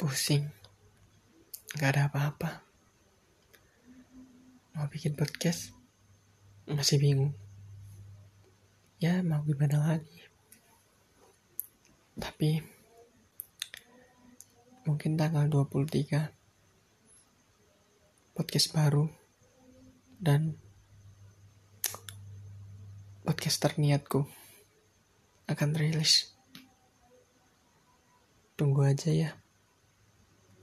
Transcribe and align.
pusing, 0.00 0.48
nggak 1.76 1.92
ada 1.92 2.08
apa-apa. 2.08 2.64
Mau 4.72 4.88
bikin 4.88 5.12
podcast, 5.12 5.76
masih 6.64 6.96
bingung. 6.96 7.36
Ya 8.96 9.20
mau 9.20 9.44
gimana 9.44 9.76
lagi. 9.92 10.24
Tapi 12.16 12.64
mungkin 14.88 15.20
tanggal 15.20 15.52
23 15.52 16.32
podcast 18.32 18.72
baru 18.72 19.04
dan 20.16 20.56
podcast 23.28 23.60
terniatku 23.60 24.24
akan 25.44 25.70
rilis. 25.76 26.32
Tunggu 28.56 28.88
aja 28.88 29.12
ya. 29.12 29.36